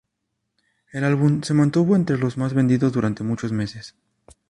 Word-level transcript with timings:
El 0.91 1.03
álbum 1.03 1.43
se 1.43 1.53
mantuvo 1.53 1.95
entre 1.95 2.17
los 2.17 2.35
más 2.35 2.55
vendidos 2.55 2.91
durante 2.91 3.23
muchos 3.23 3.51
meses. 3.51 3.93